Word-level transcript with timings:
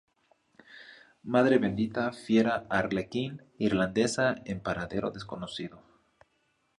Madre 1.35 1.59
bendita 1.65 2.11
Fiera 2.11 2.55
Arlequín 2.71 3.39
irlandesa 3.59 4.33
en 4.45 4.59
paradero 4.61 5.11
desconocido. 5.11 5.83